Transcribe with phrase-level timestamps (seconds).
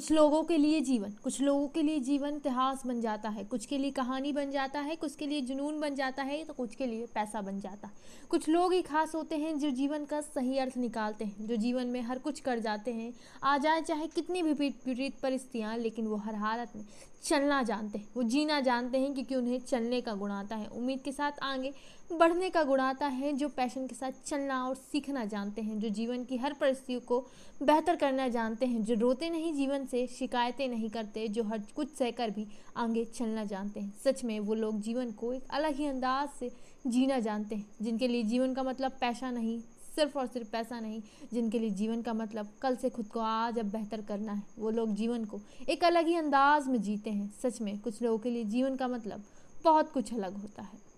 [0.00, 3.66] कुछ लोगों के लिए जीवन, कुछ लोगों के लिए जीवन इतिहास बन जाता है। कुछ
[3.66, 6.74] के लिए कहानी बन जाता है, कुछ के लिए जुनून बन जाता है तो कुछ
[6.74, 7.92] के लिए पैसा बन जाता है।
[8.30, 11.86] कुछ लोग ही खास होते हैं जो जीवन का सही अर्थ निकालते हैं, जो जीवन
[11.86, 13.12] में हर कुछ कर जाते हैं,
[13.44, 16.84] आ जाए चाहे कितनी भी विपरीत परिस्थितियाँ, लेकिन वो हर हालत में
[17.24, 21.00] चलना जानते हैं। वो जीना जानते हैं क्योंकि उन्हें चलने का गुण आता है। उम्मीद
[21.00, 21.72] के साथ आगे
[22.12, 25.88] बढ़ने का गुण आता है, जो पैशन के साथ चलना और सीखना जानते हैं, जो
[25.88, 27.20] जीवन की हर परिस्थितियों को
[27.62, 31.94] बेहतर करना जानते हैं, जो रोते नहीं जीवन से शिकायतें नहीं करते, जो हर कुछ
[31.94, 35.86] सहकर भी आगे चलना जानते हैं। सच में वो लोग जीवन को एक अलग ही
[35.86, 36.50] अंदाज से
[36.86, 39.60] जीना जानते हैं, जिनके लिए जीवन का मतलब पैसा नहीं,
[39.96, 41.00] सिर्फ़ और सिर्फ़ पैसा नहीं,
[41.32, 44.70] जिनके लिए जीवन का मतलब कल से खुद को आज अब बेहतर करना है। वो
[44.70, 48.30] लोग जीवन को एक अलग ही अंदाज में जीते हैं। सच में कुछ लोगों के
[48.30, 49.24] लिए जीवन का मतलब
[49.64, 50.89] बहुत कुछ अलग होता है।